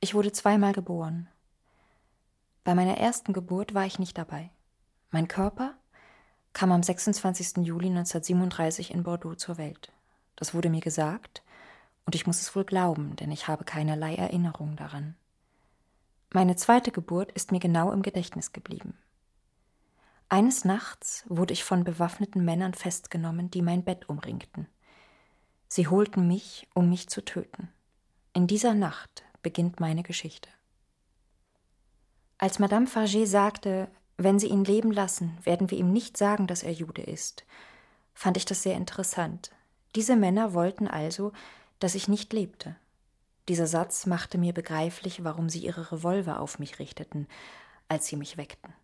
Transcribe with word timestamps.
Ich 0.00 0.14
wurde 0.14 0.30
zweimal 0.30 0.72
geboren. 0.72 1.28
Bei 2.62 2.74
meiner 2.74 2.98
ersten 2.98 3.32
Geburt 3.32 3.74
war 3.74 3.84
ich 3.84 3.98
nicht 3.98 4.16
dabei. 4.16 4.50
Mein 5.10 5.26
Körper 5.26 5.74
kam 6.52 6.70
am 6.70 6.82
26. 6.82 7.66
Juli 7.66 7.88
1937 7.88 8.92
in 8.92 9.02
Bordeaux 9.02 9.34
zur 9.34 9.58
Welt. 9.58 9.92
Das 10.36 10.54
wurde 10.54 10.70
mir 10.70 10.80
gesagt, 10.80 11.42
und 12.06 12.14
ich 12.14 12.26
muss 12.26 12.40
es 12.40 12.54
wohl 12.54 12.64
glauben, 12.64 13.16
denn 13.16 13.32
ich 13.32 13.48
habe 13.48 13.64
keinerlei 13.64 14.14
Erinnerung 14.14 14.76
daran. 14.76 15.16
Meine 16.32 16.56
zweite 16.56 16.92
Geburt 16.92 17.32
ist 17.32 17.52
mir 17.52 17.60
genau 17.60 17.90
im 17.90 18.02
Gedächtnis 18.02 18.52
geblieben. 18.52 18.96
Eines 20.28 20.64
Nachts 20.64 21.24
wurde 21.28 21.54
ich 21.54 21.64
von 21.64 21.84
bewaffneten 21.84 22.44
Männern 22.44 22.74
festgenommen, 22.74 23.50
die 23.50 23.62
mein 23.62 23.82
Bett 23.82 24.08
umringten. 24.08 24.68
Sie 25.66 25.88
holten 25.88 26.28
mich, 26.28 26.68
um 26.74 26.88
mich 26.88 27.08
zu 27.08 27.24
töten. 27.24 27.68
In 28.34 28.46
dieser 28.46 28.74
Nacht 28.74 29.24
beginnt 29.48 29.80
meine 29.80 30.02
Geschichte. 30.02 30.50
Als 32.36 32.58
Madame 32.58 32.86
Farget 32.86 33.26
sagte, 33.26 33.88
wenn 34.18 34.38
Sie 34.38 34.48
ihn 34.48 34.62
leben 34.62 34.92
lassen, 34.92 35.38
werden 35.42 35.70
wir 35.70 35.78
ihm 35.78 35.90
nicht 35.90 36.18
sagen, 36.18 36.46
dass 36.46 36.62
er 36.62 36.72
Jude 36.72 37.00
ist, 37.00 37.46
fand 38.12 38.36
ich 38.36 38.44
das 38.44 38.62
sehr 38.62 38.76
interessant. 38.76 39.50
Diese 39.94 40.16
Männer 40.16 40.52
wollten 40.52 40.86
also, 40.86 41.32
dass 41.78 41.94
ich 41.94 42.08
nicht 42.08 42.34
lebte. 42.34 42.76
Dieser 43.48 43.66
Satz 43.66 44.04
machte 44.04 44.36
mir 44.36 44.52
begreiflich, 44.52 45.24
warum 45.24 45.48
sie 45.48 45.60
ihre 45.60 45.92
Revolver 45.92 46.40
auf 46.40 46.58
mich 46.58 46.78
richteten, 46.78 47.26
als 47.88 48.06
sie 48.06 48.16
mich 48.16 48.36
weckten. 48.36 48.74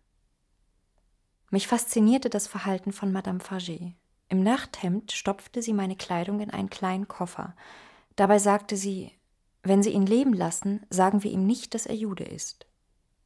Mich 1.51 1.67
faszinierte 1.67 2.31
das 2.31 2.47
Verhalten 2.47 2.91
von 2.91 3.11
Madame 3.11 3.39
Farget. 3.39 3.93
Im 4.29 4.41
Nachthemd 4.41 5.11
stopfte 5.11 5.61
sie 5.61 5.73
meine 5.73 5.95
Kleidung 5.95 6.39
in 6.39 6.49
einen 6.49 6.71
kleinen 6.71 7.07
Koffer. 7.07 7.55
Dabei 8.15 8.39
sagte 8.39 8.77
sie, 8.77 9.11
wenn 9.67 9.83
Sie 9.83 9.91
ihn 9.91 10.05
leben 10.05 10.33
lassen, 10.33 10.85
sagen 10.89 11.23
wir 11.23 11.31
ihm 11.31 11.45
nicht, 11.45 11.73
dass 11.73 11.85
er 11.85 11.95
Jude 11.95 12.23
ist. 12.23 12.65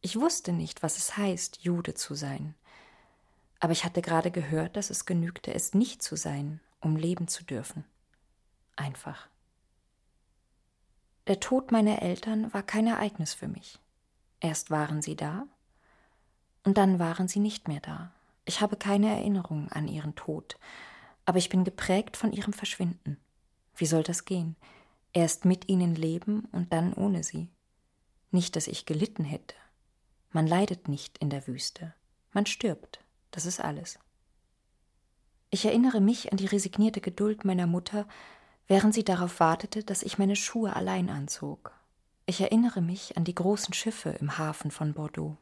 Ich 0.01 0.19
wusste 0.19 0.53
nicht, 0.53 0.81
was 0.83 0.97
es 0.97 1.17
heißt, 1.17 1.61
Jude 1.61 1.93
zu 1.93 2.15
sein. 2.15 2.55
Aber 3.59 3.73
ich 3.73 3.83
hatte 3.83 4.01
gerade 4.01 4.31
gehört, 4.31 4.77
dass 4.77 4.89
es 4.89 5.05
genügte, 5.05 5.53
es 5.53 5.73
nicht 5.73 6.01
zu 6.01 6.15
sein, 6.15 6.61
um 6.79 6.95
leben 6.95 7.27
zu 7.27 7.43
dürfen. 7.43 7.83
Einfach. 8.75 9.27
Der 11.27 11.39
Tod 11.39 11.71
meiner 11.71 12.01
Eltern 12.01 12.53
war 12.53 12.63
kein 12.63 12.87
Ereignis 12.87 13.33
für 13.33 13.47
mich. 13.47 13.79
Erst 14.39 14.71
waren 14.71 15.01
sie 15.01 15.17
da, 15.17 15.45
und 16.63 16.77
dann 16.77 16.99
waren 16.99 17.27
sie 17.27 17.39
nicht 17.39 17.67
mehr 17.67 17.79
da. 17.79 18.11
Ich 18.45 18.61
habe 18.61 18.75
keine 18.75 19.09
Erinnerung 19.09 19.69
an 19.71 19.87
ihren 19.87 20.15
Tod, 20.15 20.57
aber 21.25 21.37
ich 21.37 21.49
bin 21.49 21.63
geprägt 21.63 22.17
von 22.17 22.31
ihrem 22.31 22.53
Verschwinden. 22.53 23.17
Wie 23.75 23.85
soll 23.85 24.03
das 24.03 24.25
gehen? 24.25 24.55
Erst 25.13 25.45
mit 25.45 25.69
ihnen 25.69 25.95
leben 25.95 26.47
und 26.51 26.71
dann 26.71 26.93
ohne 26.93 27.23
sie. 27.23 27.49
Nicht, 28.31 28.55
dass 28.55 28.67
ich 28.67 28.85
gelitten 28.85 29.23
hätte. 29.23 29.55
Man 30.31 30.45
leidet 30.45 30.87
nicht 30.87 31.17
in 31.17 31.29
der 31.29 31.47
Wüste. 31.47 31.93
Man 32.31 32.45
stirbt. 32.45 33.03
Das 33.31 33.45
ist 33.45 33.59
alles. 33.59 33.99
Ich 35.49 35.65
erinnere 35.65 35.99
mich 35.99 36.31
an 36.31 36.37
die 36.37 36.45
resignierte 36.45 37.01
Geduld 37.01 37.43
meiner 37.43 37.65
Mutter, 37.65 38.07
während 38.67 38.93
sie 38.93 39.03
darauf 39.03 39.39
wartete, 39.39 39.83
dass 39.83 40.03
ich 40.03 40.19
meine 40.19 40.35
Schuhe 40.35 40.75
allein 40.75 41.09
anzog. 41.09 41.73
Ich 42.27 42.41
erinnere 42.41 42.81
mich 42.81 43.17
an 43.17 43.23
die 43.23 43.33
großen 43.33 43.73
Schiffe 43.73 44.11
im 44.11 44.37
Hafen 44.37 44.69
von 44.69 44.93
Bordeaux. 44.93 45.37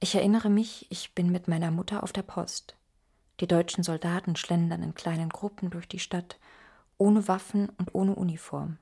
Ich 0.00 0.14
erinnere 0.14 0.48
mich, 0.48 0.86
ich 0.90 1.14
bin 1.14 1.30
mit 1.30 1.48
meiner 1.48 1.70
Mutter 1.70 2.02
auf 2.02 2.12
der 2.14 2.22
Post. 2.22 2.76
Die 3.40 3.46
deutschen 3.46 3.84
Soldaten 3.84 4.36
schlendern 4.36 4.82
in 4.82 4.94
kleinen 4.94 5.28
Gruppen 5.28 5.68
durch 5.68 5.86
die 5.86 5.98
Stadt, 5.98 6.38
ohne 6.98 7.28
Waffen 7.28 7.68
und 7.78 7.94
ohne 7.94 8.14
Uniform. 8.14 8.78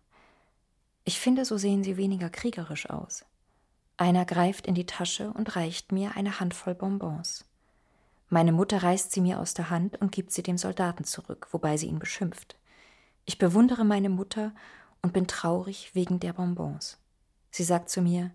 Ich 1.05 1.21
finde, 1.21 1.45
so 1.45 1.59
sehen 1.59 1.85
sie 1.85 1.97
weniger 1.97 2.31
kriegerisch 2.31 2.89
aus. 2.89 3.25
Einer 3.97 4.25
greift 4.25 4.67
in 4.67 4.75
die 4.75 4.87
Tasche 4.87 5.33
und 5.33 5.55
reicht 5.57 5.93
mir 5.93 6.17
eine 6.17 6.41
Handvoll 6.41 6.75
Bonbons. 6.75 7.45
Meine 8.29 8.53
Mutter 8.53 8.83
reißt 8.83 9.13
sie 9.13 9.21
mir 9.21 9.39
aus 9.39 9.55
der 9.55 9.71
Hand 9.71 10.01
und 10.01 10.11
gibt 10.11 10.33
sie 10.33 10.43
dem 10.43 10.59
Soldaten 10.59 11.05
zurück, 11.05 11.49
wobei 11.53 11.77
sie 11.77 11.87
ihn 11.87 11.99
beschimpft. 11.99 12.57
Ich 13.27 13.39
bewundere 13.39 13.85
meine 13.85 14.09
Mutter 14.09 14.53
und 15.03 15.13
bin 15.13 15.27
traurig 15.27 15.95
wegen 15.95 16.19
der 16.21 16.33
Bonbons. 16.33 16.99
Sie 17.51 17.63
sagt 17.63 17.91
zu 17.91 18.01
mir, 18.01 18.33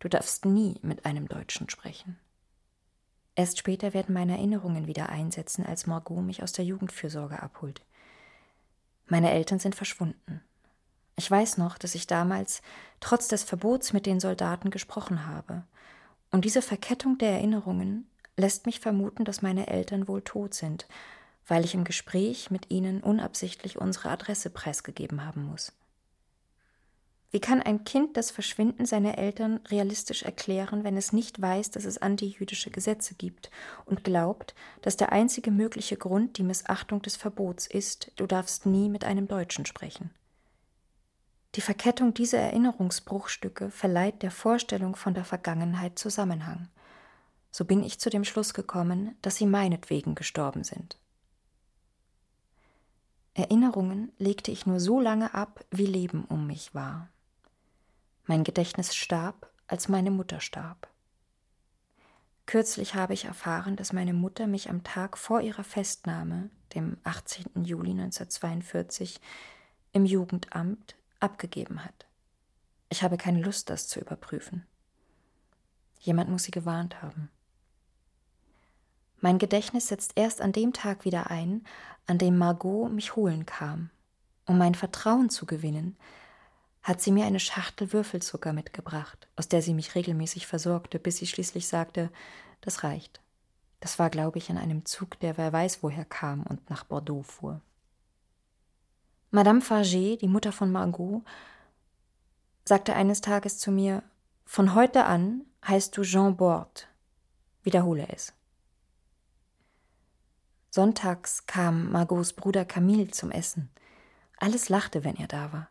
du 0.00 0.08
darfst 0.08 0.44
nie 0.44 0.78
mit 0.82 1.04
einem 1.04 1.28
Deutschen 1.28 1.68
sprechen. 1.68 2.18
Erst 3.36 3.58
später 3.58 3.92
werden 3.92 4.14
meine 4.14 4.32
Erinnerungen 4.32 4.86
wieder 4.86 5.10
einsetzen, 5.10 5.64
als 5.64 5.86
Margot 5.86 6.24
mich 6.24 6.42
aus 6.42 6.52
der 6.52 6.64
Jugendfürsorge 6.64 7.42
abholt. 7.42 7.82
Meine 9.06 9.30
Eltern 9.30 9.58
sind 9.58 9.74
verschwunden. 9.74 10.42
Ich 11.16 11.30
weiß 11.30 11.58
noch, 11.58 11.78
dass 11.78 11.94
ich 11.94 12.06
damals 12.06 12.60
trotz 13.00 13.28
des 13.28 13.42
Verbots 13.42 13.92
mit 13.92 14.04
den 14.04 14.20
Soldaten 14.20 14.70
gesprochen 14.70 15.26
habe. 15.26 15.62
Und 16.30 16.44
diese 16.44 16.60
Verkettung 16.60 17.16
der 17.18 17.30
Erinnerungen 17.30 18.06
lässt 18.36 18.66
mich 18.66 18.80
vermuten, 18.80 19.24
dass 19.24 19.42
meine 19.42 19.68
Eltern 19.68 20.08
wohl 20.08 20.22
tot 20.22 20.54
sind, 20.54 20.86
weil 21.46 21.64
ich 21.64 21.74
im 21.74 21.84
Gespräch 21.84 22.50
mit 22.50 22.70
ihnen 22.70 23.00
unabsichtlich 23.00 23.78
unsere 23.78 24.10
Adresse 24.10 24.50
preisgegeben 24.50 25.24
haben 25.24 25.44
muss. 25.44 25.72
Wie 27.36 27.40
kann 27.40 27.60
ein 27.60 27.84
Kind 27.84 28.16
das 28.16 28.30
Verschwinden 28.30 28.86
seiner 28.86 29.18
Eltern 29.18 29.60
realistisch 29.68 30.22
erklären, 30.22 30.84
wenn 30.84 30.96
es 30.96 31.12
nicht 31.12 31.38
weiß, 31.38 31.70
dass 31.70 31.84
es 31.84 31.98
antijüdische 31.98 32.70
Gesetze 32.70 33.14
gibt 33.14 33.50
und 33.84 34.04
glaubt, 34.04 34.54
dass 34.80 34.96
der 34.96 35.12
einzige 35.12 35.50
mögliche 35.50 35.98
Grund 35.98 36.38
die 36.38 36.44
Missachtung 36.44 37.02
des 37.02 37.16
Verbots 37.16 37.66
ist, 37.66 38.10
du 38.16 38.26
darfst 38.26 38.64
nie 38.64 38.88
mit 38.88 39.04
einem 39.04 39.28
Deutschen 39.28 39.66
sprechen? 39.66 40.12
Die 41.56 41.60
Verkettung 41.60 42.14
dieser 42.14 42.38
Erinnerungsbruchstücke 42.38 43.70
verleiht 43.70 44.22
der 44.22 44.30
Vorstellung 44.30 44.96
von 44.96 45.12
der 45.12 45.26
Vergangenheit 45.26 45.98
Zusammenhang. 45.98 46.70
So 47.50 47.66
bin 47.66 47.84
ich 47.84 48.00
zu 48.00 48.08
dem 48.08 48.24
Schluss 48.24 48.54
gekommen, 48.54 49.14
dass 49.20 49.36
sie 49.36 49.46
meinetwegen 49.46 50.14
gestorben 50.14 50.64
sind. 50.64 50.98
Erinnerungen 53.34 54.10
legte 54.16 54.50
ich 54.50 54.64
nur 54.64 54.80
so 54.80 55.02
lange 55.02 55.34
ab, 55.34 55.66
wie 55.70 55.84
Leben 55.84 56.24
um 56.24 56.46
mich 56.46 56.74
war. 56.74 57.10
Mein 58.26 58.42
Gedächtnis 58.42 58.94
starb, 58.94 59.50
als 59.68 59.88
meine 59.88 60.10
Mutter 60.10 60.40
starb. 60.40 60.88
Kürzlich 62.46 62.94
habe 62.94 63.14
ich 63.14 63.24
erfahren, 63.24 63.76
dass 63.76 63.92
meine 63.92 64.12
Mutter 64.14 64.46
mich 64.46 64.68
am 64.70 64.84
Tag 64.84 65.16
vor 65.16 65.40
ihrer 65.40 65.64
Festnahme, 65.64 66.50
dem 66.74 66.96
18. 67.04 67.64
Juli 67.64 67.90
1942, 67.90 69.20
im 69.92 70.04
Jugendamt 70.04 70.96
abgegeben 71.20 71.84
hat. 71.84 72.06
Ich 72.88 73.02
habe 73.02 73.16
keine 73.16 73.42
Lust, 73.42 73.70
das 73.70 73.88
zu 73.88 74.00
überprüfen. 74.00 74.66
Jemand 76.00 76.30
muss 76.30 76.44
sie 76.44 76.52
gewarnt 76.52 77.02
haben. 77.02 77.30
Mein 79.20 79.38
Gedächtnis 79.38 79.88
setzt 79.88 80.12
erst 80.14 80.40
an 80.40 80.52
dem 80.52 80.72
Tag 80.72 81.04
wieder 81.04 81.30
ein, 81.30 81.64
an 82.06 82.18
dem 82.18 82.36
Margot 82.36 82.92
mich 82.92 83.16
holen 83.16 83.46
kam. 83.46 83.90
Um 84.44 84.58
mein 84.58 84.74
Vertrauen 84.76 85.30
zu 85.30 85.46
gewinnen, 85.46 85.96
hat 86.86 87.00
sie 87.00 87.10
mir 87.10 87.26
eine 87.26 87.40
Schachtel 87.40 87.92
Würfelzucker 87.92 88.52
mitgebracht, 88.52 89.26
aus 89.34 89.48
der 89.48 89.60
sie 89.60 89.74
mich 89.74 89.96
regelmäßig 89.96 90.46
versorgte, 90.46 91.00
bis 91.00 91.16
sie 91.16 91.26
schließlich 91.26 91.66
sagte, 91.66 92.12
das 92.60 92.84
reicht. 92.84 93.20
Das 93.80 93.98
war, 93.98 94.08
glaube 94.08 94.38
ich, 94.38 94.50
in 94.50 94.56
einem 94.56 94.84
Zug, 94.84 95.18
der 95.18 95.36
wer 95.36 95.52
weiß 95.52 95.82
woher 95.82 96.04
kam 96.04 96.44
und 96.44 96.70
nach 96.70 96.84
Bordeaux 96.84 97.24
fuhr. 97.24 97.60
Madame 99.32 99.62
Farget, 99.62 100.22
die 100.22 100.28
Mutter 100.28 100.52
von 100.52 100.70
Margot, 100.70 101.24
sagte 102.64 102.94
eines 102.94 103.20
Tages 103.20 103.58
zu 103.58 103.72
mir, 103.72 104.04
von 104.44 104.76
heute 104.76 105.06
an 105.06 105.44
heißt 105.66 105.96
du 105.96 106.02
Jean 106.02 106.36
Bord. 106.36 106.86
Wiederhole 107.64 108.06
es. 108.10 108.32
Sonntags 110.70 111.46
kam 111.46 111.90
Margots 111.90 112.32
Bruder 112.32 112.64
Camille 112.64 113.08
zum 113.08 113.32
Essen. 113.32 113.70
Alles 114.36 114.68
lachte, 114.68 115.02
wenn 115.02 115.16
er 115.16 115.26
da 115.26 115.52
war. 115.52 115.68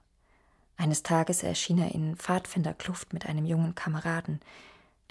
Eines 0.78 1.04
Tages 1.04 1.44
erschien 1.44 1.78
er 1.78 1.94
in 1.94 2.16
Pfadfinderkluft 2.16 3.14
mit 3.14 3.26
einem 3.26 3.46
jungen 3.46 3.76
Kameraden. 3.76 4.42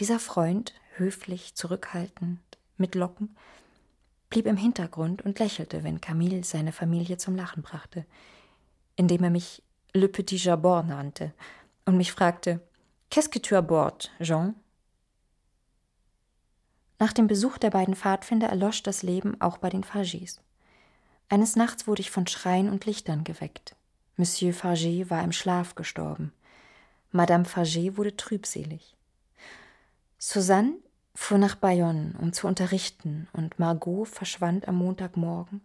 Dieser 0.01 0.19
Freund, 0.19 0.75
höflich, 0.97 1.55
zurückhaltend, 1.55 2.41
mit 2.77 2.95
Locken, 2.95 3.37
blieb 4.29 4.47
im 4.47 4.57
Hintergrund 4.57 5.23
und 5.23 5.39
lächelte, 5.39 5.85
wenn 5.85 6.01
Camille 6.01 6.45
seine 6.45 6.73
Familie 6.73 7.17
zum 7.17 7.37
Lachen 7.37 7.63
brachte, 7.63 8.05
indem 8.97 9.25
er 9.25 9.31
mich 9.31 9.63
Le 9.93 10.09
Petit 10.09 10.43
Jabord 10.43 10.89
nannte 10.89 11.33
und 11.85 11.97
mich 11.97 12.13
fragte, 12.13 12.61
Qu'est-ce 13.11 13.31
que 13.31 13.41
tu 13.41 13.55
abordes, 13.55 14.11
Jean? 14.21 14.57
Nach 16.99 17.13
dem 17.13 17.27
Besuch 17.27 17.59
der 17.59 17.71
beiden 17.71 17.95
Pfadfinder 17.95 18.49
erlosch 18.49 18.83
das 18.83 19.03
Leben 19.03 19.41
auch 19.41 19.59
bei 19.59 19.69
den 19.71 19.85
Fargis. 19.85 20.41
Eines 21.29 21.55
Nachts 21.55 21.87
wurde 21.87 22.01
ich 22.01 22.11
von 22.11 22.27
Schreien 22.27 22.71
und 22.71 22.87
Lichtern 22.87 23.23
geweckt. 23.23 23.77
Monsieur 24.17 24.55
Farget 24.55 25.11
war 25.11 25.23
im 25.25 25.33
Schlaf 25.33 25.75
gestorben. 25.75 26.33
Madame 27.11 27.45
Farget 27.45 27.97
wurde 27.97 28.17
trübselig. 28.17 28.97
Suzanne 30.19 30.75
fuhr 31.15 31.39
nach 31.39 31.57
Bayonne, 31.57 32.15
um 32.21 32.33
zu 32.33 32.47
unterrichten, 32.47 33.29
und 33.33 33.59
Margot 33.59 34.09
verschwand 34.09 34.69
am 34.69 34.77
Montagmorgen, 34.77 35.63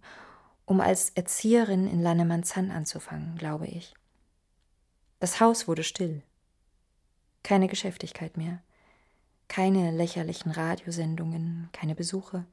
um 0.66 0.82
als 0.82 1.12
Erzieherin 1.12 1.88
in 1.88 2.02
Lannemanzan 2.02 2.72
anzufangen, 2.72 3.36
glaube 3.38 3.68
ich. 3.68 3.94
Das 5.20 5.40
Haus 5.40 5.68
wurde 5.68 5.84
still. 5.84 6.24
Keine 7.44 7.68
Geschäftigkeit 7.68 8.38
mehr. 8.38 8.62
Keine 9.48 9.92
lächerlichen 9.92 10.52
Radiosendungen, 10.52 11.70
keine 11.72 11.96
Besuche. 11.96 12.46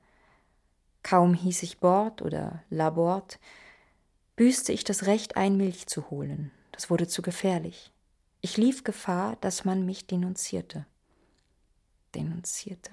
Kaum 1.02 1.34
hieß 1.34 1.62
ich 1.62 1.78
Bord 1.78 2.22
oder 2.22 2.62
Labord, 2.70 3.38
büßte 4.37 4.73
ich 4.73 4.85
das 4.85 5.06
Recht 5.06 5.37
ein, 5.37 5.56
Milch 5.56 5.87
zu 5.87 6.11
holen. 6.11 6.53
Das 6.73 6.91
wurde 6.91 7.09
zu 7.09 7.23
gefährlich. 7.23 7.91
Ich 8.43 8.56
lief 8.56 8.85
Gefahr, 8.85 9.37
dass 9.37 9.65
man 9.65 9.85
mich 9.85 10.06
denunzierte. 10.06 10.87
Denunzierte. 12.15 12.91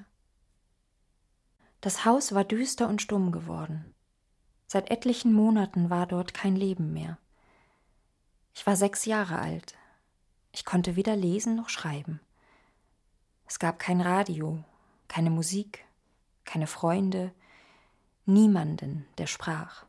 Das 1.82 2.06
Haus 2.06 2.34
war 2.34 2.46
düster 2.46 2.88
und 2.88 3.02
stumm 3.02 3.32
geworden. 3.34 3.94
Seit 4.68 4.90
etlichen 4.90 5.34
Monaten 5.34 5.90
war 5.90 6.08
dort 6.08 6.34
kein 6.34 6.56
Leben 6.56 6.94
mehr. 6.94 7.18
Ich 8.56 8.66
war 8.66 8.78
sechs 8.78 9.06
Jahre 9.06 9.40
alt. 9.40 9.76
Ich 10.54 10.64
konnte 10.64 10.96
weder 10.96 11.16
lesen 11.16 11.56
noch 11.56 11.70
schreiben. 11.70 12.22
Es 13.46 13.60
gab 13.60 13.80
kein 13.80 14.00
Radio, 14.00 14.64
keine 15.10 15.30
Musik, 15.30 15.86
keine 16.46 16.68
Freunde, 16.68 17.34
niemanden, 18.26 19.06
der 19.18 19.28
sprach. 19.28 19.86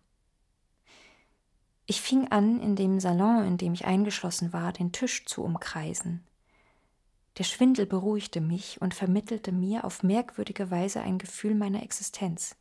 Ich 1.86 2.00
fing 2.00 2.28
an, 2.28 2.60
in 2.60 2.76
dem 2.76 2.98
Salon, 2.98 3.44
in 3.44 3.58
dem 3.58 3.74
ich 3.74 3.84
eingeschlossen 3.84 4.52
war, 4.52 4.72
den 4.72 4.92
Tisch 4.92 5.26
zu 5.26 5.42
umkreisen. 5.42 6.24
Der 7.36 7.44
Schwindel 7.44 7.84
beruhigte 7.84 8.40
mich 8.40 8.80
und 8.80 8.94
vermittelte 8.94 9.52
mir 9.52 9.84
auf 9.84 10.02
merkwürdige 10.02 10.70
Weise 10.70 11.00
ein 11.00 11.18
Gefühl 11.18 11.54
meiner 11.54 11.82
Existenz. 11.82 12.56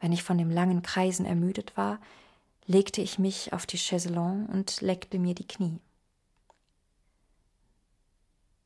Wenn 0.00 0.12
ich 0.12 0.22
von 0.22 0.36
dem 0.36 0.50
langen 0.50 0.82
Kreisen 0.82 1.24
ermüdet 1.24 1.76
war, 1.76 2.00
legte 2.66 3.00
ich 3.00 3.18
mich 3.18 3.52
auf 3.52 3.64
die 3.64 3.78
Chaiselongue 3.78 4.48
und 4.52 4.80
leckte 4.80 5.18
mir 5.18 5.34
die 5.34 5.46
Knie. 5.46 5.80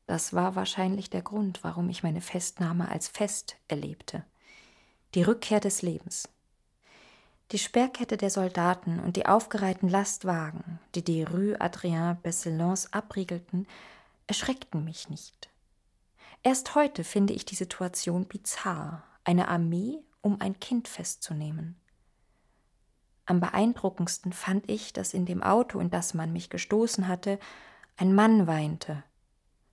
Das 0.07 0.33
war 0.33 0.55
wahrscheinlich 0.55 1.09
der 1.09 1.21
Grund, 1.21 1.63
warum 1.63 1.89
ich 1.89 2.03
meine 2.03 2.19
Festnahme 2.19 2.89
als 2.89 3.07
Fest 3.07 3.55
erlebte. 3.69 4.25
Die 5.13 5.23
Rückkehr 5.23 5.59
des 5.59 5.83
Lebens. 5.83 6.27
Die 7.51 7.59
Sperrkette 7.59 8.15
der 8.15 8.29
Soldaten 8.29 9.01
und 9.01 9.17
die 9.17 9.25
aufgereihten 9.25 9.89
Lastwagen, 9.89 10.79
die 10.95 11.03
die 11.03 11.23
Rue 11.23 11.59
Adrien 11.59 12.17
Besselons 12.23 12.93
abriegelten, 12.93 13.67
erschreckten 14.25 14.85
mich 14.85 15.09
nicht. 15.09 15.49
Erst 16.43 16.75
heute 16.75 17.03
finde 17.03 17.33
ich 17.33 17.43
die 17.43 17.55
Situation 17.55 18.25
bizarr, 18.25 19.03
eine 19.25 19.49
Armee, 19.49 19.99
um 20.21 20.39
ein 20.39 20.61
Kind 20.61 20.87
festzunehmen. 20.87 21.75
Am 23.25 23.41
beeindruckendsten 23.41 24.31
fand 24.31 24.69
ich, 24.69 24.93
dass 24.93 25.13
in 25.13 25.25
dem 25.25 25.43
Auto, 25.43 25.79
in 25.81 25.89
das 25.89 26.13
man 26.13 26.31
mich 26.31 26.49
gestoßen 26.49 27.09
hatte, 27.09 27.37
ein 27.97 28.15
Mann 28.15 28.47
weinte. 28.47 29.03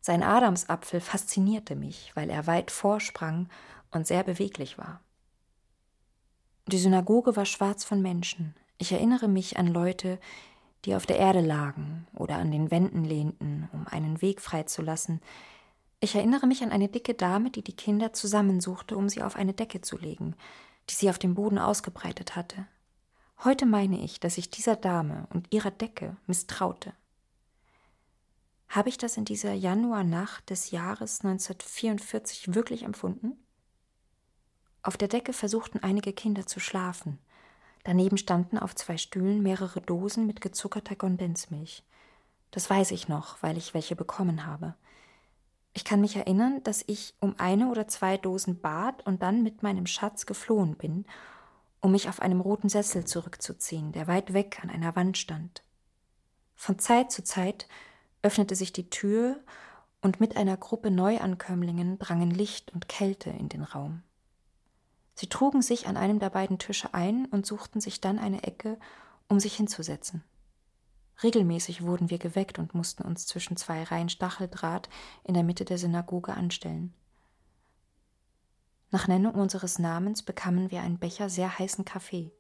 Sein 0.01 0.25
Adamsapfel 0.25 1.01
faszinierte 1.01 1.77
mich, 1.77 2.11
weil 2.17 2.29
er 2.29 2.49
weit 2.49 2.73
vorsprang 2.73 3.49
und 3.93 4.09
sehr 4.09 4.25
beweglich 4.25 4.79
war. 4.79 5.01
Die 6.69 6.77
Synagoge 6.77 7.35
war 7.35 7.47
schwarz 7.47 7.83
von 7.83 8.03
Menschen. 8.03 8.55
Ich 8.77 8.93
erinnere 8.93 9.27
mich 9.27 9.57
an 9.57 9.69
Leute, 9.69 10.21
die 10.85 10.95
auf 10.95 11.07
der 11.07 11.17
Erde 11.17 11.41
lagen 11.41 12.07
oder 12.15 12.37
an 12.37 12.51
den 12.51 12.71
Wänden 12.71 13.05
lehnten, 13.05 13.71
um 13.73 13.87
einen 13.87 14.21
Weg 14.21 14.43
freizulassen. 14.43 15.23
Ich 16.01 16.15
erinnere 16.15 16.47
mich 16.47 16.63
an 16.63 16.71
eine 16.71 16.89
dicke 16.89 17.15
Dame, 17.15 17.51
die 17.51 17.63
die 17.63 17.75
Kinder 17.75 18.13
zusammensuchte, 18.13 18.99
um 18.99 19.09
sie 19.09 19.23
auf 19.23 19.35
eine 19.35 19.55
Decke 19.55 19.81
zu 19.81 19.97
legen, 19.97 20.35
die 20.91 20.95
sie 20.95 21.09
auf 21.09 21.19
dem 21.19 21.35
Boden 21.35 21.59
ausgebreitet 21.59 22.37
hatte. 22.37 22.67
Heute 23.45 23.65
meine 23.65 24.05
ich, 24.05 24.21
dass 24.21 24.37
ich 24.37 24.51
dieser 24.51 24.77
Dame 24.77 25.27
und 25.33 25.55
ihrer 25.55 25.71
Decke 25.71 26.19
misstraute. 26.27 26.93
Habe 28.69 28.91
ich 28.91 28.99
das 28.99 29.17
in 29.17 29.25
dieser 29.25 29.55
Januarnacht 29.55 30.51
des 30.51 30.71
Jahres 30.71 31.25
1944 31.25 32.55
wirklich 32.55 32.83
empfunden? 32.83 33.39
Auf 34.83 34.97
der 34.97 35.09
Decke 35.09 35.33
versuchten 35.33 35.83
einige 35.83 36.13
Kinder 36.13 36.47
zu 36.47 36.61
schlafen. 36.61 37.19
Daneben 37.85 38.19
standen 38.19 38.59
auf 38.59 38.75
zwei 38.75 38.97
Stühlen 38.97 39.43
mehrere 39.43 39.81
Dosen 39.81 40.27
mit 40.27 40.41
gezuckerter 40.41 40.97
Kondensmilch. 40.97 41.85
Das 42.51 42.69
weiß 42.69 42.91
ich 42.93 43.09
noch, 43.09 43.43
weil 43.43 43.57
ich 43.57 43.75
welche 43.75 43.97
bekommen 43.97 44.47
habe. 44.47 44.75
Ich 45.75 45.85
kann 45.85 46.01
mich 46.01 46.17
erinnern, 46.17 46.63
dass 46.65 46.83
ich 46.87 47.15
um 47.21 47.35
eine 47.39 47.71
oder 47.71 47.87
zwei 47.89 48.17
Dosen 48.17 48.61
bat 48.61 49.07
und 49.07 49.23
dann 49.23 49.43
mit 49.43 49.63
meinem 49.63 49.87
Schatz 49.87 50.27
geflohen 50.27 50.77
bin, 50.77 51.05
um 51.81 51.93
mich 51.93 52.09
auf 52.09 52.21
einem 52.21 52.41
roten 52.41 52.69
Sessel 52.69 53.05
zurückzuziehen, 53.05 53.93
der 53.93 54.07
weit 54.07 54.33
weg 54.33 54.59
an 54.63 54.71
einer 54.71 54.97
Wand 54.97 55.19
stand. 55.19 55.63
Von 56.55 56.79
Zeit 56.79 57.13
zu 57.13 57.23
Zeit 57.23 57.69
öffnete 58.23 58.57
sich 58.57 58.73
die 58.73 58.91
Tür 58.91 59.39
und 60.01 60.19
mit 60.19 60.37
einer 60.37 60.57
Gruppe 60.57 60.91
Neuankömmlingen 60.91 61.99
drangen 61.99 62.31
Licht 62.31 62.73
und 62.73 62.89
Kälte 62.89 63.31
in 63.31 63.49
den 63.49 63.63
Raum. 63.63 64.03
Sie 65.19 65.29
trugen 65.29 65.63
sich 65.63 65.89
an 65.89 65.97
einem 65.97 66.21
der 66.21 66.31
beiden 66.31 66.61
Tische 66.61 66.95
ein 66.95 67.27
und 67.27 67.45
suchten 67.45 67.81
sich 67.81 68.01
dann 68.01 68.21
eine 68.21 68.45
Ecke, 68.45 68.79
um 69.27 69.41
sich 69.41 69.57
hinzusetzen. 69.57 70.23
Regelmäßig 71.25 71.83
wurden 71.83 72.09
wir 72.09 72.19
geweckt 72.19 72.61
und 72.61 72.73
mussten 72.73 73.03
uns 73.03 73.27
zwischen 73.27 73.57
zwei 73.57 73.83
Reihen 73.83 74.11
Stacheldraht 74.11 74.89
in 75.25 75.35
der 75.35 75.43
Mitte 75.43 75.65
der 75.65 75.77
Synagoge 75.77 76.35
anstellen. 76.35 76.95
Nach 78.93 79.09
Nennung 79.09 79.35
unseres 79.35 79.81
Namens 79.81 80.23
bekamen 80.23 80.71
wir 80.71 80.83
einen 80.83 81.01
Becher 81.01 81.29
sehr 81.29 81.59
heißen 81.59 81.85
Kaffee. 81.85 82.31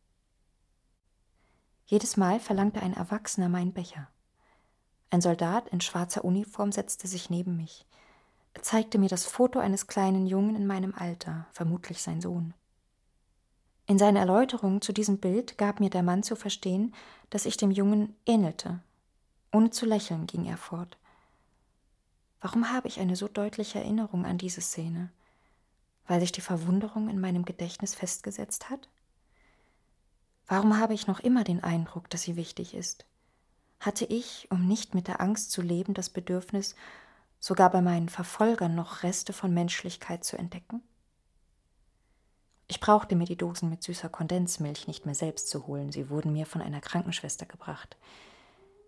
Jedes 1.84 2.16
Mal 2.16 2.38
verlangte 2.38 2.80
ein 2.80 2.94
Erwachsener 2.94 3.48
meinen 3.48 3.72
Becher. 3.72 4.06
Ein 5.10 5.20
Soldat 5.20 5.66
in 5.70 5.80
schwarzer 5.80 6.24
Uniform 6.24 6.70
setzte 6.70 7.08
sich 7.08 7.28
neben 7.28 7.56
mich. 7.56 7.88
Er 8.54 8.62
zeigte 8.62 8.98
mir 8.98 9.08
das 9.08 9.26
Foto 9.26 9.58
eines 9.58 9.88
kleinen 9.88 10.28
Jungen 10.28 10.54
in 10.54 10.68
meinem 10.68 10.94
Alter, 10.94 11.48
vermutlich 11.50 12.02
sein 12.02 12.20
Sohn. 12.20 12.54
In 13.88 13.98
seiner 13.98 14.20
Erläuterung 14.20 14.82
zu 14.82 14.92
diesem 14.92 15.16
Bild 15.16 15.56
gab 15.56 15.80
mir 15.80 15.88
der 15.88 16.02
Mann 16.02 16.22
zu 16.22 16.36
verstehen, 16.36 16.94
dass 17.30 17.46
ich 17.46 17.56
dem 17.56 17.70
Jungen 17.70 18.14
ähnelte. 18.26 18.80
Ohne 19.50 19.70
zu 19.70 19.86
lächeln 19.86 20.26
ging 20.26 20.44
er 20.44 20.58
fort. 20.58 20.98
Warum 22.42 22.70
habe 22.70 22.86
ich 22.86 23.00
eine 23.00 23.16
so 23.16 23.28
deutliche 23.28 23.78
Erinnerung 23.78 24.26
an 24.26 24.36
diese 24.36 24.60
Szene? 24.60 25.10
Weil 26.06 26.20
sich 26.20 26.32
die 26.32 26.42
Verwunderung 26.42 27.08
in 27.08 27.18
meinem 27.18 27.46
Gedächtnis 27.46 27.94
festgesetzt 27.94 28.68
hat? 28.68 28.90
Warum 30.46 30.78
habe 30.78 30.92
ich 30.92 31.06
noch 31.06 31.20
immer 31.20 31.42
den 31.42 31.64
Eindruck, 31.64 32.10
dass 32.10 32.22
sie 32.22 32.36
wichtig 32.36 32.74
ist? 32.74 33.06
Hatte 33.80 34.04
ich, 34.04 34.48
um 34.50 34.68
nicht 34.68 34.94
mit 34.94 35.08
der 35.08 35.22
Angst 35.22 35.50
zu 35.50 35.62
leben, 35.62 35.94
das 35.94 36.10
Bedürfnis, 36.10 36.74
sogar 37.40 37.70
bei 37.70 37.80
meinen 37.80 38.10
Verfolgern 38.10 38.74
noch 38.74 39.02
Reste 39.02 39.32
von 39.32 39.54
Menschlichkeit 39.54 40.24
zu 40.24 40.36
entdecken? 40.36 40.82
Ich 42.70 42.80
brauchte 42.80 43.16
mir 43.16 43.24
die 43.24 43.36
Dosen 43.36 43.70
mit 43.70 43.82
süßer 43.82 44.10
Kondensmilch 44.10 44.86
nicht 44.86 45.06
mehr 45.06 45.14
selbst 45.14 45.48
zu 45.48 45.66
holen, 45.66 45.90
sie 45.90 46.10
wurden 46.10 46.34
mir 46.34 46.44
von 46.44 46.60
einer 46.60 46.82
Krankenschwester 46.82 47.46
gebracht. 47.46 47.96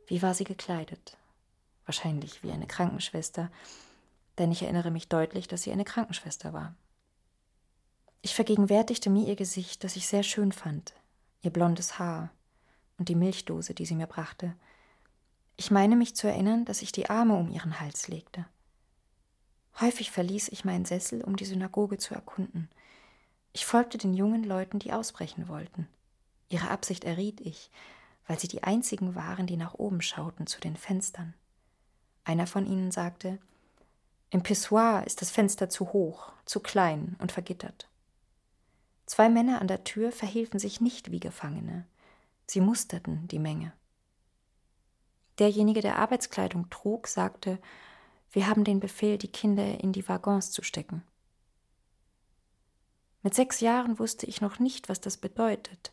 Wie 0.06 0.20
war 0.20 0.34
sie 0.34 0.44
gekleidet? 0.44 1.16
Wahrscheinlich 1.86 2.42
wie 2.42 2.52
eine 2.52 2.66
Krankenschwester, 2.66 3.50
denn 4.36 4.52
ich 4.52 4.62
erinnere 4.62 4.90
mich 4.90 5.08
deutlich, 5.08 5.48
dass 5.48 5.62
sie 5.62 5.72
eine 5.72 5.86
Krankenschwester 5.86 6.52
war. 6.52 6.74
Ich 8.20 8.34
vergegenwärtigte 8.34 9.08
mir 9.08 9.26
ihr 9.26 9.36
Gesicht, 9.36 9.82
das 9.82 9.96
ich 9.96 10.06
sehr 10.06 10.24
schön 10.24 10.52
fand, 10.52 10.92
ihr 11.40 11.50
blondes 11.50 11.98
Haar 11.98 12.30
und 12.98 13.08
die 13.08 13.14
Milchdose, 13.14 13.72
die 13.72 13.86
sie 13.86 13.94
mir 13.94 14.06
brachte. 14.06 14.54
Ich 15.56 15.70
meine 15.70 15.96
mich 15.96 16.14
zu 16.14 16.26
erinnern, 16.26 16.66
dass 16.66 16.82
ich 16.82 16.92
die 16.92 17.08
Arme 17.08 17.34
um 17.34 17.50
ihren 17.50 17.80
Hals 17.80 18.08
legte. 18.08 18.44
Häufig 19.80 20.10
verließ 20.10 20.48
ich 20.48 20.66
meinen 20.66 20.84
Sessel, 20.84 21.24
um 21.24 21.36
die 21.36 21.46
Synagoge 21.46 21.96
zu 21.96 22.12
erkunden– 22.12 22.68
ich 23.52 23.66
folgte 23.66 23.98
den 23.98 24.14
jungen 24.14 24.44
Leuten, 24.44 24.78
die 24.78 24.92
ausbrechen 24.92 25.48
wollten. 25.48 25.88
Ihre 26.48 26.70
Absicht 26.70 27.04
erriet 27.04 27.40
ich, 27.40 27.70
weil 28.26 28.38
sie 28.38 28.48
die 28.48 28.62
einzigen 28.62 29.14
waren, 29.14 29.46
die 29.46 29.56
nach 29.56 29.74
oben 29.74 30.02
schauten 30.02 30.46
zu 30.46 30.60
den 30.60 30.76
Fenstern. 30.76 31.34
Einer 32.24 32.46
von 32.46 32.66
ihnen 32.66 32.90
sagte 32.90 33.38
Im 34.30 34.42
Pissoir 34.42 35.04
ist 35.06 35.20
das 35.20 35.30
Fenster 35.30 35.68
zu 35.68 35.92
hoch, 35.92 36.32
zu 36.44 36.60
klein 36.60 37.16
und 37.18 37.32
vergittert. 37.32 37.88
Zwei 39.06 39.28
Männer 39.28 39.60
an 39.60 39.66
der 39.66 39.82
Tür 39.82 40.12
verhielten 40.12 40.60
sich 40.60 40.80
nicht 40.80 41.10
wie 41.10 41.18
Gefangene. 41.18 41.86
Sie 42.46 42.60
musterten 42.60 43.26
die 43.26 43.40
Menge. 43.40 43.72
Derjenige, 45.40 45.80
der 45.80 45.98
Arbeitskleidung 45.98 46.70
trug, 46.70 47.08
sagte 47.08 47.58
Wir 48.30 48.46
haben 48.46 48.62
den 48.62 48.78
Befehl, 48.78 49.18
die 49.18 49.32
Kinder 49.32 49.80
in 49.80 49.92
die 49.92 50.06
Waggons 50.08 50.52
zu 50.52 50.62
stecken. 50.62 51.02
Mit 53.22 53.34
sechs 53.34 53.60
Jahren 53.60 53.98
wusste 53.98 54.26
ich 54.26 54.40
noch 54.40 54.58
nicht, 54.58 54.88
was 54.88 55.00
das 55.00 55.16
bedeutet. 55.16 55.92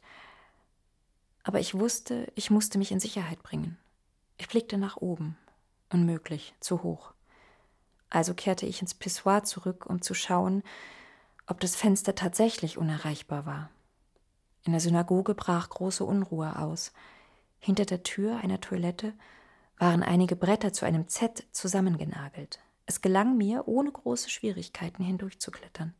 Aber 1.43 1.59
ich 1.59 1.73
wusste, 1.73 2.31
ich 2.35 2.49
musste 2.49 2.77
mich 2.77 2.91
in 2.91 2.99
Sicherheit 2.99 3.43
bringen. 3.43 3.77
Ich 4.37 4.47
blickte 4.47 4.77
nach 4.77 4.97
oben. 4.97 5.37
Unmöglich, 5.89 6.53
zu 6.59 6.83
hoch. 6.83 7.13
Also 8.09 8.33
kehrte 8.33 8.65
ich 8.65 8.81
ins 8.81 8.93
Pissoir 8.93 9.43
zurück, 9.43 9.85
um 9.85 10.01
zu 10.01 10.13
schauen, 10.13 10.63
ob 11.45 11.59
das 11.59 11.75
Fenster 11.75 12.15
tatsächlich 12.15 12.77
unerreichbar 12.77 13.45
war. 13.45 13.69
In 14.63 14.73
der 14.73 14.81
Synagoge 14.81 15.33
brach 15.33 15.69
große 15.69 16.03
Unruhe 16.03 16.59
aus. 16.59 16.91
Hinter 17.59 17.85
der 17.85 18.03
Tür 18.03 18.37
einer 18.37 18.59
Toilette 18.59 19.13
waren 19.77 20.03
einige 20.03 20.35
Bretter 20.35 20.73
zu 20.73 20.85
einem 20.85 21.07
Z 21.07 21.45
zusammengenagelt. 21.51 22.59
Es 22.85 23.01
gelang 23.01 23.37
mir, 23.37 23.67
ohne 23.67 23.91
große 23.91 24.29
Schwierigkeiten 24.29 25.03
hindurchzuklettern. 25.03 25.93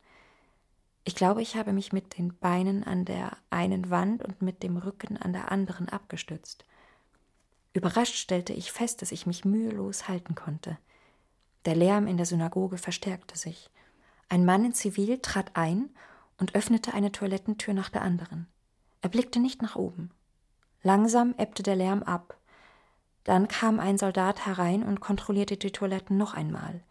Ich 1.08 1.14
glaube, 1.14 1.40
ich 1.40 1.56
habe 1.56 1.72
mich 1.72 1.90
mit 1.90 2.18
den 2.18 2.36
Beinen 2.36 2.84
an 2.84 3.06
der 3.06 3.38
einen 3.48 3.88
Wand 3.88 4.22
und 4.22 4.42
mit 4.42 4.62
dem 4.62 4.76
Rücken 4.76 5.16
an 5.16 5.32
der 5.32 5.50
anderen 5.50 5.88
abgestützt. 5.88 6.66
Überrascht 7.72 8.16
stellte 8.16 8.52
ich 8.52 8.72
fest, 8.72 9.00
dass 9.00 9.10
ich 9.10 9.24
mich 9.24 9.46
mühelos 9.46 10.06
halten 10.06 10.34
konnte. 10.34 10.76
Der 11.64 11.76
Lärm 11.76 12.08
in 12.08 12.18
der 12.18 12.26
Synagoge 12.26 12.76
verstärkte 12.76 13.38
sich. 13.38 13.70
Ein 14.28 14.44
Mann 14.44 14.66
in 14.66 14.74
Zivil 14.74 15.18
trat 15.20 15.52
ein 15.54 15.88
und 16.36 16.54
öffnete 16.54 16.92
eine 16.92 17.10
Toilettentür 17.10 17.72
nach 17.72 17.88
der 17.88 18.02
anderen. 18.02 18.46
Er 19.00 19.08
blickte 19.08 19.40
nicht 19.40 19.62
nach 19.62 19.76
oben. 19.76 20.10
Langsam 20.82 21.34
ebbte 21.38 21.62
der 21.62 21.76
Lärm 21.76 22.02
ab. 22.02 22.36
Dann 23.24 23.48
kam 23.48 23.80
ein 23.80 23.96
Soldat 23.96 24.44
herein 24.44 24.82
und 24.82 25.00
kontrollierte 25.00 25.56
die 25.56 25.72
Toiletten 25.72 26.18
noch 26.18 26.34
einmal. 26.34 26.82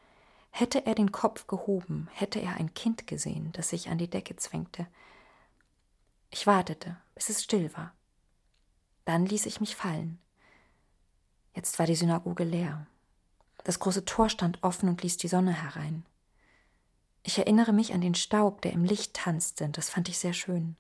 Hätte 0.59 0.87
er 0.87 0.95
den 0.95 1.11
Kopf 1.11 1.45
gehoben, 1.45 2.09
hätte 2.13 2.39
er 2.39 2.55
ein 2.55 2.73
Kind 2.73 3.05
gesehen, 3.05 3.51
das 3.51 3.69
sich 3.69 3.89
an 3.89 3.99
die 3.99 4.09
Decke 4.09 4.37
zwängte. 4.37 4.87
Ich 6.31 6.47
wartete, 6.47 6.97
bis 7.13 7.29
es 7.29 7.43
still 7.43 7.71
war. 7.77 7.93
Dann 9.05 9.27
ließ 9.27 9.45
ich 9.45 9.59
mich 9.61 9.75
fallen. 9.75 10.17
Jetzt 11.53 11.77
war 11.77 11.85
die 11.85 11.93
Synagoge 11.93 12.43
leer. 12.43 12.87
Das 13.65 13.77
große 13.77 14.05
Tor 14.05 14.29
stand 14.29 14.63
offen 14.63 14.89
und 14.89 15.03
ließ 15.03 15.17
die 15.17 15.27
Sonne 15.27 15.53
herein. 15.53 16.07
Ich 17.21 17.37
erinnere 17.37 17.71
mich 17.71 17.93
an 17.93 18.01
den 18.01 18.15
Staub, 18.15 18.63
der 18.63 18.73
im 18.73 18.83
Licht 18.83 19.13
tanzte, 19.13 19.69
das 19.69 19.91
fand 19.91 20.09
ich 20.09 20.17
sehr 20.17 20.33
schön. 20.33 20.75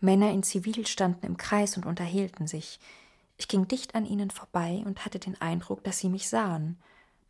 Männer 0.00 0.30
in 0.30 0.42
Zivil 0.42 0.86
standen 0.86 1.26
im 1.26 1.36
Kreis 1.36 1.76
und 1.76 1.84
unterhielten 1.84 2.46
sich. 2.46 2.80
Ich 3.36 3.46
ging 3.46 3.68
dicht 3.68 3.94
an 3.94 4.06
ihnen 4.06 4.30
vorbei 4.30 4.82
und 4.86 5.04
hatte 5.04 5.18
den 5.18 5.38
Eindruck, 5.38 5.84
dass 5.84 5.98
sie 5.98 6.08
mich 6.08 6.30
sahen. 6.30 6.78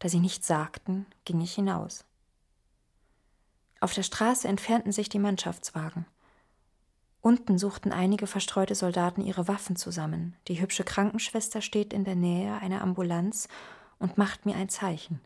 Da 0.03 0.09
sie 0.09 0.19
nichts 0.19 0.49
sagten, 0.49 1.07
ging 1.25 1.41
ich 1.41 1.55
hinaus. 1.55 2.05
Auf 3.79 3.95
der 3.95 4.03
Straße 4.03 4.49
entfernten 4.49 4.91
sich 4.91 5.09
die 5.09 5.21
Mannschaftswagen. 5.21 6.07
Unten 7.21 7.57
suchten 7.57 7.93
einige 7.93 8.27
verstreute 8.27 8.75
Soldaten 8.75 9.21
ihre 9.21 9.47
Waffen 9.47 9.77
zusammen. 9.77 10.35
Die 10.49 10.61
hübsche 10.61 10.83
Krankenschwester 10.83 11.63
steht 11.63 11.93
in 11.93 12.03
der 12.03 12.17
Nähe 12.17 12.59
einer 12.59 12.83
Ambulanz 12.83 13.47
und 14.01 14.19
macht 14.19 14.45
mir 14.45 14.57
ein 14.57 14.69
Zeichen. 14.69 15.21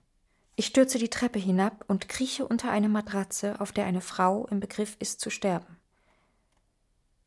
Ich 0.57 0.67
stürze 0.67 0.99
die 0.99 1.09
Treppe 1.09 1.39
hinab 1.39 1.87
und 1.89 2.11
krieche 2.11 2.47
unter 2.47 2.71
eine 2.71 2.91
Matratze, 2.91 3.59
auf 3.63 3.73
der 3.73 3.87
eine 3.87 4.03
Frau 4.03 4.47
im 4.49 4.61
Begriff 4.61 4.99
ist 4.99 5.23
zu 5.23 5.31
sterben. 5.31 5.79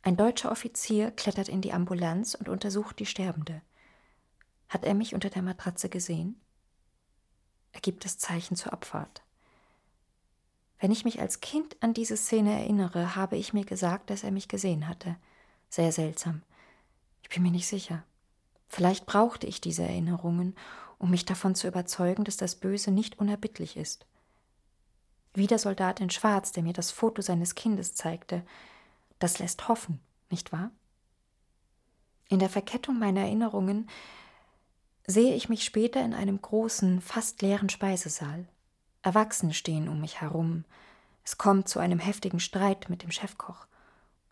Ein 0.03 0.17
deutscher 0.17 0.51
Offizier 0.51 1.09
klettert 1.09 1.49
in 1.49 1.61
die 1.61 1.73
Ambulanz 1.73 2.35
und 2.35 2.47
untersucht 2.47 2.99
die 2.99 3.07
Sterbende. 3.07 3.63
Hat 4.67 4.85
er 4.85 4.93
mich 4.93 5.15
unter 5.15 5.31
der 5.31 5.41
Matratze 5.41 5.89
gesehen? 5.89 6.39
Er 7.71 7.81
gibt 7.81 8.05
das 8.05 8.17
Zeichen 8.17 8.55
zur 8.55 8.73
Abfahrt. 8.73 9.21
Wenn 10.79 10.91
ich 10.91 11.03
mich 11.03 11.19
als 11.19 11.41
Kind 11.41 11.75
an 11.81 11.93
diese 11.93 12.15
Szene 12.15 12.53
erinnere, 12.53 13.15
habe 13.15 13.35
ich 13.35 13.53
mir 13.53 13.65
gesagt, 13.65 14.09
dass 14.09 14.23
er 14.23 14.31
mich 14.31 14.47
gesehen 14.47 14.87
hatte. 14.87 15.17
Sehr 15.69 15.91
seltsam. 15.91 16.41
Ich 17.21 17.29
bin 17.29 17.43
mir 17.43 17.51
nicht 17.51 17.67
sicher. 17.67 18.03
Vielleicht 18.69 19.05
brauchte 19.05 19.45
ich 19.45 19.61
diese 19.61 19.83
Erinnerungen, 19.83 20.55
um 20.97 21.09
mich 21.09 21.25
davon 21.25 21.55
zu 21.55 21.67
überzeugen, 21.67 22.23
dass 22.23 22.37
das 22.37 22.55
Böse 22.55 22.91
nicht 22.91 23.19
unerbittlich 23.19 23.77
ist. 23.77 24.05
Wie 25.33 25.47
der 25.47 25.59
Soldat 25.59 25.99
in 25.99 26.09
Schwarz, 26.09 26.51
der 26.51 26.63
mir 26.63 26.73
das 26.73 26.91
Foto 26.91 27.21
seines 27.21 27.55
Kindes 27.55 27.93
zeigte, 27.93 28.45
das 29.19 29.39
lässt 29.39 29.67
hoffen, 29.67 29.99
nicht 30.29 30.51
wahr? 30.51 30.71
In 32.29 32.39
der 32.39 32.49
Verkettung 32.49 32.99
meiner 32.99 33.21
Erinnerungen 33.21 33.89
sehe 35.09 35.33
ich 35.33 35.49
mich 35.49 35.63
später 35.63 36.05
in 36.05 36.13
einem 36.13 36.39
großen, 36.39 37.01
fast 37.01 37.41
leeren 37.41 37.69
Speisesaal. 37.69 38.45
Erwachsene 39.01 39.55
stehen 39.55 39.89
um 39.89 39.99
mich 40.01 40.21
herum. 40.21 40.65
Es 41.23 41.39
kommt 41.39 41.67
zu 41.67 41.79
einem 41.79 41.97
heftigen 41.97 42.39
Streit 42.39 42.91
mit 42.91 43.01
dem 43.01 43.09
Chefkoch. 43.09 43.65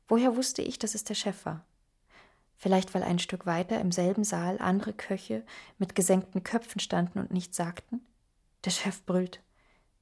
Woher 0.07 0.35
wusste 0.35 0.61
ich, 0.61 0.77
dass 0.77 0.93
es 0.93 1.03
der 1.03 1.15
Chef 1.15 1.45
war? 1.45 1.65
Vielleicht, 2.57 2.93
weil 2.93 3.01
ein 3.01 3.17
Stück 3.17 3.47
weiter 3.47 3.81
im 3.81 3.91
selben 3.91 4.23
Saal 4.23 4.59
andere 4.59 4.93
Köche 4.93 5.43
mit 5.79 5.95
gesenkten 5.95 6.43
Köpfen 6.43 6.79
standen 6.79 7.17
und 7.17 7.31
nichts 7.31 7.57
sagten? 7.57 8.05
Der 8.63 8.71
Chef 8.71 9.03
brüllt. 9.03 9.41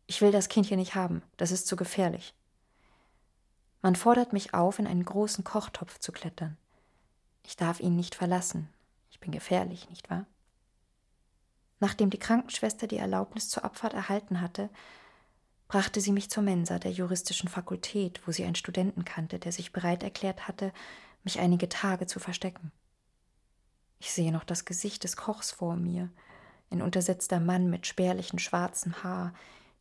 Ich 0.08 0.20
will 0.20 0.32
das 0.32 0.50
Kind 0.50 0.66
hier 0.66 0.78
nicht 0.78 0.96
haben, 0.96 1.22
das 1.38 1.52
ist 1.52 1.68
zu 1.68 1.78
gefährlich. 1.78 2.34
Man 3.82 3.96
fordert 3.96 4.34
mich 4.34 4.54
auf, 4.54 4.78
in 4.78 4.88
einen 4.88 5.06
großen 5.06 5.46
Kochtopf 5.46 6.00
zu 6.00 6.12
klettern. 6.12 6.58
Ich 7.44 7.56
darf 7.56 7.80
ihn 7.80 7.96
nicht 7.96 8.16
verlassen. 8.16 8.68
Ich 9.10 9.22
bin 9.22 9.32
gefährlich, 9.32 9.90
nicht 9.90 10.10
wahr? 10.10 10.26
Nachdem 11.80 12.10
die 12.10 12.20
Krankenschwester 12.20 12.88
die 12.88 12.98
Erlaubnis 12.98 13.50
zur 13.50 13.66
Abfahrt 13.66 13.94
erhalten 13.94 14.42
hatte, 14.42 14.70
brachte 15.68 16.00
sie 16.00 16.12
mich 16.12 16.30
zur 16.30 16.44
Mensa 16.44 16.80
der 16.80 16.92
juristischen 16.92 17.50
Fakultät, 17.50 18.22
wo 18.26 18.32
sie 18.32 18.44
einen 18.44 18.56
Studenten 18.56 19.04
kannte, 19.04 19.40
der 19.40 19.52
sich 19.52 19.72
bereit 19.72 20.04
erklärt 20.04 20.48
hatte, 20.48 20.72
mich 21.24 21.40
einige 21.40 21.68
Tage 21.70 22.08
zu 22.08 22.20
verstecken. 22.20 22.72
Ich 24.00 24.12
sehe 24.12 24.32
noch 24.32 24.44
das 24.44 24.66
Gesicht 24.66 25.04
des 25.04 25.18
Kochs 25.18 25.52
vor 25.52 25.76
mir, 25.76 26.10
ein 26.70 26.82
untersetzter 26.82 27.40
Mann 27.40 27.70
mit 27.70 27.88
spärlichem 27.88 28.40
schwarzem 28.40 29.04
Haar, 29.04 29.34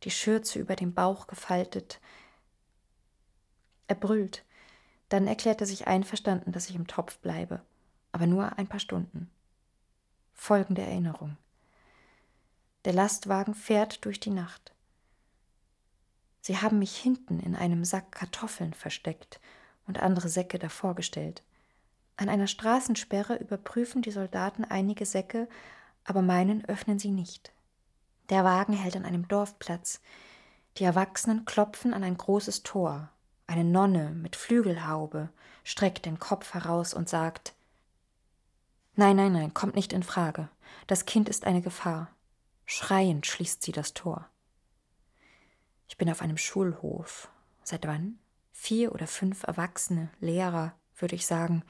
die 0.03 0.11
Schürze 0.11 0.59
über 0.59 0.75
dem 0.75 0.93
Bauch 0.93 1.27
gefaltet, 1.27 1.99
er 3.87 3.95
brüllt. 3.95 4.43
Dann 5.09 5.27
erklärt 5.27 5.61
er 5.61 5.67
sich 5.67 5.87
einverstanden, 5.87 6.51
dass 6.51 6.69
ich 6.69 6.75
im 6.75 6.87
Topf 6.87 7.19
bleibe, 7.19 7.61
aber 8.11 8.25
nur 8.25 8.57
ein 8.57 8.67
paar 8.67 8.79
Stunden. 8.79 9.29
Folgende 10.33 10.81
Erinnerung. 10.81 11.37
Der 12.85 12.93
Lastwagen 12.93 13.55
fährt 13.55 14.05
durch 14.05 14.19
die 14.19 14.29
Nacht. 14.29 14.71
Sie 16.41 16.61
haben 16.61 16.77
mich 16.77 16.95
hinten 16.95 17.39
in 17.39 17.55
einem 17.55 17.83
Sack 17.83 18.11
Kartoffeln 18.11 18.75
versteckt 18.75 19.39
und 19.87 19.99
andere 19.99 20.29
Säcke 20.29 20.59
davor 20.59 20.93
gestellt. 20.93 21.41
An 22.17 22.29
einer 22.29 22.45
Straßensperre 22.45 23.37
überprüfen 23.37 24.03
die 24.03 24.11
Soldaten 24.11 24.63
einige 24.63 25.07
Säcke, 25.07 25.49
aber 26.03 26.21
meinen 26.21 26.63
öffnen 26.65 26.99
sie 26.99 27.09
nicht. 27.09 27.51
Der 28.29 28.43
Wagen 28.43 28.73
hält 28.73 28.95
an 28.95 29.05
einem 29.05 29.27
Dorfplatz. 29.27 29.99
Die 30.77 30.83
Erwachsenen 30.83 31.45
klopfen 31.45 31.93
an 31.93 32.03
ein 32.03 32.17
großes 32.17 32.61
Tor. 32.61 33.09
Eine 33.47 33.63
Nonne 33.63 34.11
mit 34.11 34.35
Flügelhaube 34.35 35.29
streckt 35.63 36.05
den 36.05 36.19
Kopf 36.19 36.53
heraus 36.53 36.93
und 36.93 37.09
sagt 37.09 37.55
Nein, 38.95 39.15
nein, 39.15 39.33
nein, 39.33 39.53
kommt 39.55 39.75
nicht 39.75 39.91
in 39.91 40.03
Frage. 40.03 40.49
Das 40.87 41.05
Kind 41.05 41.27
ist 41.27 41.45
eine 41.45 41.61
Gefahr. 41.61 42.14
Schreiend 42.65 43.25
schließt 43.25 43.61
sie 43.61 43.71
das 43.71 43.93
Tor. 43.93 44.29
Ich 45.87 45.97
bin 45.97 46.09
auf 46.09 46.21
einem 46.21 46.37
Schulhof. 46.37 47.29
Seit 47.63 47.87
wann? 47.87 48.19
Vier 48.51 48.93
oder 48.93 49.07
fünf 49.07 49.43
Erwachsene, 49.43 50.09
Lehrer, 50.19 50.73
würde 50.97 51.15
ich 51.15 51.25
sagen, 51.25 51.63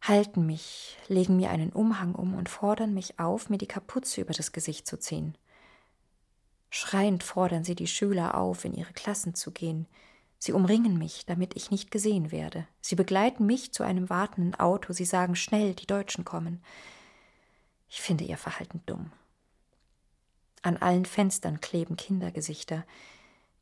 halten 0.00 0.46
mich, 0.46 0.96
legen 1.08 1.36
mir 1.36 1.50
einen 1.50 1.70
Umhang 1.70 2.14
um 2.14 2.34
und 2.34 2.48
fordern 2.48 2.94
mich 2.94 3.18
auf, 3.20 3.50
mir 3.50 3.58
die 3.58 3.66
Kapuze 3.66 4.20
über 4.20 4.32
das 4.32 4.52
Gesicht 4.52 4.86
zu 4.86 4.98
ziehen. 4.98 5.36
Schreiend 6.70 7.22
fordern 7.22 7.64
sie 7.64 7.74
die 7.74 7.86
Schüler 7.86 8.36
auf, 8.36 8.64
in 8.64 8.74
ihre 8.74 8.92
Klassen 8.92 9.34
zu 9.34 9.50
gehen, 9.50 9.86
Sie 10.38 10.52
umringen 10.52 10.98
mich, 10.98 11.26
damit 11.26 11.56
ich 11.56 11.70
nicht 11.70 11.90
gesehen 11.90 12.30
werde. 12.30 12.66
Sie 12.80 12.94
begleiten 12.94 13.44
mich 13.44 13.72
zu 13.72 13.82
einem 13.82 14.08
wartenden 14.08 14.54
Auto. 14.54 14.92
Sie 14.92 15.04
sagen 15.04 15.34
schnell, 15.34 15.74
die 15.74 15.86
Deutschen 15.86 16.24
kommen. 16.24 16.62
Ich 17.88 18.00
finde 18.00 18.24
ihr 18.24 18.36
Verhalten 18.36 18.80
dumm. 18.86 19.10
An 20.62 20.76
allen 20.76 21.04
Fenstern 21.04 21.60
kleben 21.60 21.96
Kindergesichter. 21.96 22.84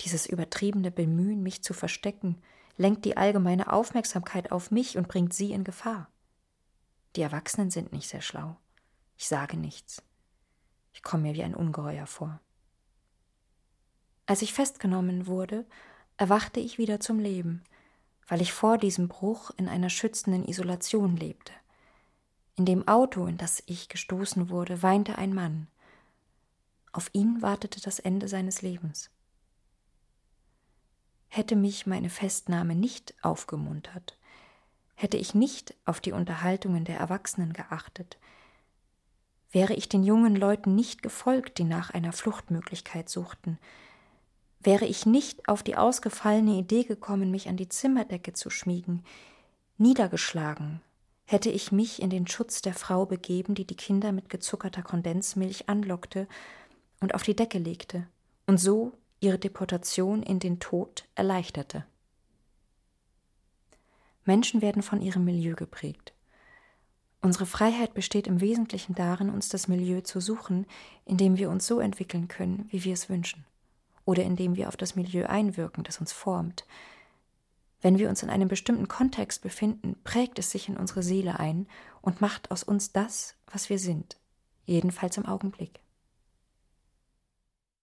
Dieses 0.01 0.27
übertriebene 0.27 0.91
Bemühen, 0.91 1.43
mich 1.43 1.63
zu 1.63 1.75
verstecken, 1.75 2.41
lenkt 2.77 3.05
die 3.05 3.17
allgemeine 3.17 3.73
Aufmerksamkeit 3.73 4.53
auf 4.53 4.71
mich 4.71 4.97
und 4.99 5.09
bringt 5.09 5.35
sie 5.35 5.53
in 5.53 5.65
Gefahr. 5.65 6.09
Die 7.17 7.23
Erwachsenen 7.23 7.71
sind 7.71 7.93
nicht 7.93 8.09
sehr 8.09 8.21
schlau. 8.21 8.57
Ich 9.17 9.29
sage 9.29 9.57
nichts. 9.57 10.03
Ich 10.93 11.03
komme 11.03 11.25
mir 11.25 11.35
wie 11.35 11.43
ein 11.43 11.55
Ungeheuer 11.55 12.07
vor. 12.07 12.41
Als 14.27 14.43
ich 14.43 14.53
festgenommen 14.53 15.27
wurde, 15.27 15.65
erwachte 16.17 16.61
ich 16.61 16.79
wieder 16.79 17.01
zum 17.01 17.19
Leben, 17.19 17.63
weil 18.29 18.43
ich 18.43 18.53
vor 18.53 18.77
diesem 18.77 19.09
Bruch 19.09 19.51
in 19.57 19.69
einer 19.69 19.89
schützenden 19.89 20.47
Isolation 20.47 21.17
lebte. 21.17 21.53
In 22.57 22.65
dem 22.65 22.89
Auto, 22.89 23.27
in 23.27 23.37
das 23.37 23.63
ich 23.67 23.89
gestoßen 23.89 24.51
wurde, 24.51 24.83
weinte 24.83 25.17
ein 25.17 25.35
Mann. 25.35 25.69
Auf 26.97 27.11
ihn 27.13 27.43
wartete 27.43 27.79
das 27.83 27.99
Ende 27.99 28.27
seines 28.27 28.63
Lebens. 28.63 29.11
Hätte 31.29 31.55
mich 31.55 31.87
meine 31.87 32.09
Festnahme 32.09 32.75
nicht 32.75 33.15
aufgemuntert, 33.21 34.17
hätte 34.95 35.19
ich 35.19 35.35
nicht 35.35 35.75
auf 35.85 36.01
die 36.01 36.13
Unterhaltungen 36.13 36.87
der 36.87 36.97
Erwachsenen 36.97 37.53
geachtet, 37.53 38.17
wäre 39.51 39.75
ich 39.75 39.91
den 39.91 40.05
jungen 40.05 40.37
Leuten 40.37 40.75
nicht 40.75 41.03
gefolgt, 41.03 41.59
die 41.59 41.65
nach 41.65 41.91
einer 41.91 42.15
Fluchtmöglichkeit 42.15 43.11
suchten, 43.11 43.59
wäre 44.61 44.87
ich 44.87 45.05
nicht 45.05 45.51
auf 45.51 45.63
die 45.63 45.77
ausgefallene 45.77 46.55
Idee 46.55 46.85
gekommen, 46.85 47.31
mich 47.31 47.51
an 47.51 47.59
die 47.59 47.69
Zimmerdecke 47.69 48.33
zu 48.33 48.49
schmiegen, 48.49 49.05
niedergeschlagen, 49.77 50.81
hätte 51.27 51.51
ich 51.51 51.73
mich 51.73 52.01
in 52.01 52.09
den 52.09 52.27
Schutz 52.27 52.63
der 52.63 52.73
Frau 52.73 53.05
begeben, 53.05 53.55
die 53.55 53.67
die 53.67 53.77
Kinder 53.77 54.13
mit 54.13 54.31
gezuckerter 54.31 54.83
Kondensmilch 54.83 55.69
anlockte 55.69 56.27
und 57.01 57.15
auf 57.15 57.23
die 57.23 57.37
Decke 57.37 57.59
legte 57.59 58.07
und 58.47 58.59
so 58.59 58.93
ihre 59.21 59.39
Deportation 59.39 60.23
in 60.23 60.39
den 60.39 60.61
Tod 60.61 61.05
erleichterte. 61.15 61.85
Menschen 64.25 64.61
werden 64.61 64.83
von 64.83 65.01
ihrem 65.01 65.25
Milieu 65.25 65.55
geprägt. 65.55 66.13
Unsere 67.23 67.47
Freiheit 67.47 67.95
besteht 67.95 68.27
im 68.27 68.41
Wesentlichen 68.41 68.95
darin, 68.95 69.31
uns 69.31 69.49
das 69.49 69.69
Milieu 69.69 70.01
zu 70.01 70.21
suchen, 70.21 70.67
in 71.05 71.17
dem 71.17 71.39
wir 71.39 71.51
uns 71.51 71.67
so 71.67 71.81
entwickeln 71.81 72.29
können, 72.29 72.69
wie 72.71 72.85
wir 72.85 72.93
es 72.93 73.09
wünschen, 73.09 73.45
oder 74.05 74.23
indem 74.23 74.57
wir 74.57 74.69
auf 74.69 74.77
das 74.77 74.95
Milieu 74.97 75.27
einwirken, 75.27 75.85
das 75.85 75.99
uns 75.99 76.13
formt. 76.13 76.67
Wenn 77.81 77.99
wir 77.99 78.09
uns 78.09 78.23
in 78.23 78.31
einem 78.31 78.49
bestimmten 78.49 78.89
Kontext 78.89 79.43
befinden, 79.43 79.97
prägt 80.05 80.39
es 80.39 80.51
sich 80.51 80.69
in 80.69 80.77
unsere 80.77 81.03
Seele 81.03 81.39
ein 81.39 81.67
und 82.01 82.21
macht 82.21 82.51
aus 82.51 82.63
uns 82.63 82.93
das, 82.93 83.35
was 83.51 83.71
wir 83.71 83.79
sind, 83.79 84.19
jedenfalls 84.65 85.17
im 85.17 85.27
Augenblick. 85.27 85.81